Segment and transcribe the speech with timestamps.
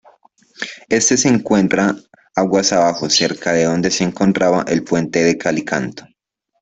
[0.89, 1.93] Este se encuentra
[2.35, 6.07] aguas abajo cerca de donde se encontraba el puente de Calicanto.